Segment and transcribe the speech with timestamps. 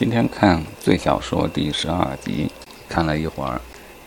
[0.00, 2.50] 今天看《最小说》第十二集，
[2.88, 3.56] 看了一会儿，《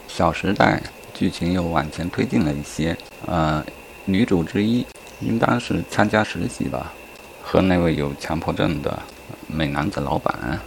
[0.07, 0.81] 小时代》
[1.13, 2.97] 剧情又往前推进了一些。
[3.27, 3.63] 呃，
[4.05, 4.83] 女主之一
[5.19, 6.91] 应当是参加实习吧，
[7.43, 8.97] 和那位有强迫症的
[9.45, 10.59] 美男子老板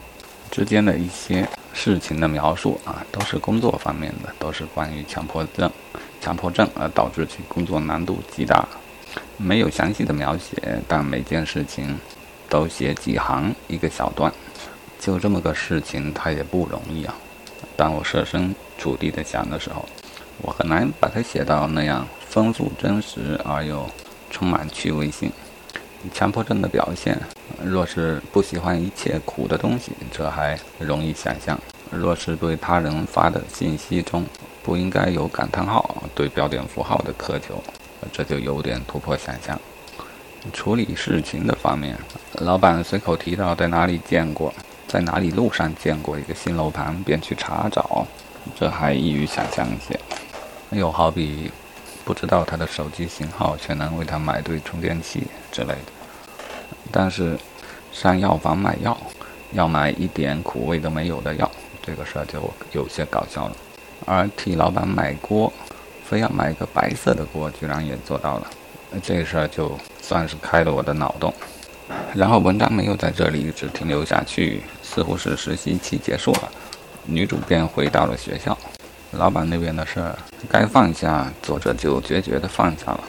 [0.48, 5.68] 之间的一些事情的描述啊，都是工作方面的，都是关于强迫症、
[6.20, 8.64] 强迫症而导致其工作难度极大。
[9.36, 11.98] 没有详细的描写，但每件事情
[12.48, 14.32] 都写几行一个小段。
[14.98, 17.14] 就这么个事情，它也不容易啊。
[17.76, 19.84] 当我设身处地的想的时候，
[20.42, 23.88] 我很难把它写到那样丰富、真实而又
[24.30, 25.30] 充满趣味性。
[26.12, 27.18] 强迫症的表现，
[27.64, 31.56] 若是不喜欢一切苦的东西，这还容易想象；
[31.90, 34.24] 若是对他人发的信息中
[34.62, 37.62] 不应该有感叹号、对标点符号的苛求，
[38.12, 39.58] 这就有点突破想象。
[40.52, 41.98] 处理事情的方面，
[42.34, 44.52] 老板随口提到在哪里见过。
[44.96, 48.06] 在哪里路上见过一个新楼盘，便去查找，
[48.58, 50.00] 这还易于想象一些。
[50.70, 51.50] 又好比
[52.02, 55.92] 不知道他的手机型号，却能为他买对充电器之类的。
[56.90, 57.38] 但是
[57.92, 58.96] 上药房买药，
[59.52, 61.50] 要买一点苦味都没有的药，
[61.82, 63.56] 这个事儿就有些搞笑了。
[64.06, 65.52] 而替老板买锅，
[66.06, 68.46] 非要买个白色的锅，居然也做到了，
[69.02, 71.34] 这事儿就算是开了我的脑洞。
[72.16, 76.50] 然后文章没有在这里一直停留下去，似乎是实习期结束了，
[77.04, 78.56] 女主便回到了学校。
[79.12, 80.18] 老板那边的事儿
[80.50, 83.00] 该放下，作者就决绝地放下了。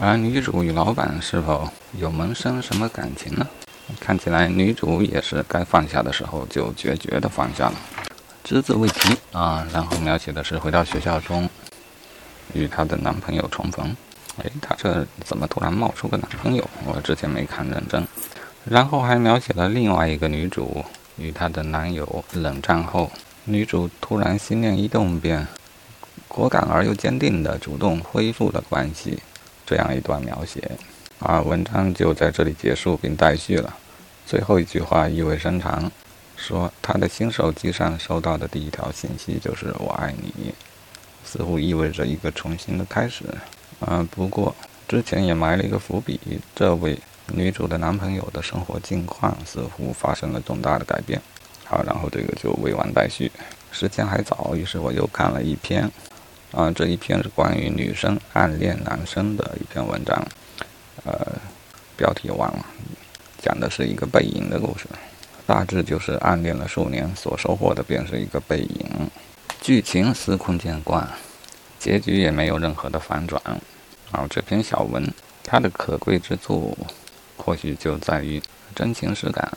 [0.00, 3.44] 而女主与老板是否有萌生什么感情呢？
[3.98, 7.74] 看起来女主也是该放下的时候就决绝地放下了，
[8.44, 9.66] 只字未提啊。
[9.72, 11.50] 然后描写的是回到学校中
[12.54, 13.94] 与她的男朋友重逢。
[14.38, 16.64] 哎，她这怎么突然冒出个男朋友？
[16.86, 18.06] 我之前没看认真。
[18.64, 20.84] 然后还描写了另外一个女主
[21.16, 23.10] 与她的男友冷战后，
[23.44, 25.46] 女主突然心念一动，便
[26.28, 29.18] 果敢而又坚定地主动恢复了关系，
[29.66, 30.70] 这样一段描写。
[31.18, 33.76] 而文章就在这里结束并待续了。
[34.26, 35.90] 最后一句话意味深长，
[36.36, 40.54] 说她的新手机上收到的第一条信息就是“我爱你”，
[41.26, 43.24] 似乎意味着一个重新的开始。
[43.80, 44.54] 嗯，不过
[44.86, 46.20] 之前也埋了一个伏笔，
[46.54, 46.96] 这位。
[47.28, 51.20] 女主的男朋友的生活境况似乎发生了重大的改变。
[51.64, 53.30] 好，然后这个就未完待续。
[53.70, 55.90] 时间还早，于是我又看了一篇，
[56.50, 60.22] 啊，这一篇是关于女生暗恋男生的一篇文章，
[61.04, 61.26] 呃，
[61.96, 62.66] 标题忘了，
[63.40, 64.84] 讲的是一个背影的故事，
[65.46, 69.10] 大致就是暗恋了数年，所收获的便是一个背影，
[69.62, 71.08] 剧情司空见惯，
[71.78, 73.40] 结局也没有任何的反转。
[74.12, 75.10] 然后，这篇小文
[75.42, 76.76] 它的可贵之处。
[77.36, 78.42] 或许就在于
[78.74, 79.50] 真情实感，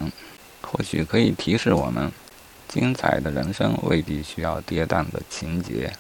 [0.62, 2.12] 或许可以提示我们，
[2.68, 5.94] 精彩的人生未必需要跌宕的情节，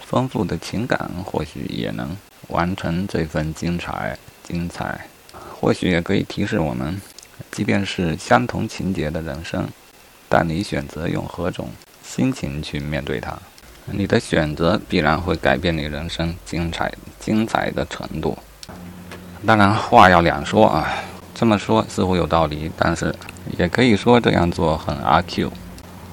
[0.00, 2.16] 丰富的情感或许也能
[2.48, 4.18] 完成这份精彩。
[4.42, 5.06] 精彩，
[5.60, 7.00] 或许也可以提示我们，
[7.52, 9.68] 即便是相同情节的人生，
[10.28, 11.68] 但你选择用何种
[12.02, 13.38] 心情去面对它，
[13.86, 18.36] 你的选择必然会改变你人生精彩精彩的程度。
[19.46, 20.92] 当然，话要两说啊。
[21.40, 23.14] 这么说似乎有道理，但是
[23.56, 25.50] 也可以说这样做很阿 Q。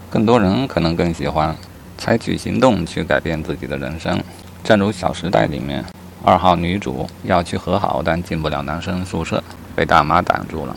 [0.09, 1.53] 更多人可能更喜欢
[1.97, 4.23] 采取行动去改变自己的人生。
[4.63, 5.83] 正如《小时代》里面，
[6.23, 9.43] 二号女主要去和好，但进不了男生宿舍，
[9.75, 10.73] 被大妈挡住了。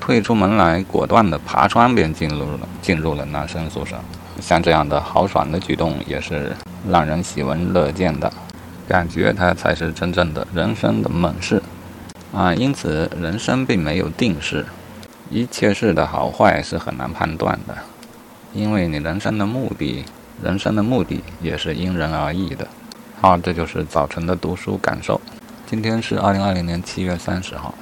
[0.00, 3.96] 退出门来，果断地爬窗便进入了进入了男生宿舍。
[4.40, 6.56] 像这样的豪爽的举动，也是
[6.88, 8.32] 让人喜闻乐见的，
[8.88, 11.62] 感觉他才是真正的人生的猛士。
[12.34, 14.66] 啊，因此人生并没有定式，
[15.30, 17.76] 一切事的好坏是很难判断的，
[18.52, 20.04] 因为你人生的目的，
[20.42, 22.66] 人生的目的也是因人而异的。
[23.20, 25.20] 好，这就是早晨的读书感受。
[25.64, 27.72] 今天是二零二零年七月三十号。